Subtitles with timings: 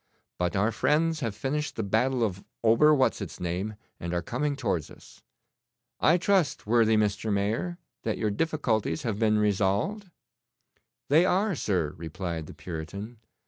[0.39, 4.55] But our friends have finished the battle of Ober what's its name, and are coming
[4.55, 5.21] towards us.
[5.99, 7.31] I trust, worthy Mr.
[7.31, 10.09] Mayor, that your difficulties have been resolved?'
[11.09, 13.19] 'They are, sir,' replied the Puritan.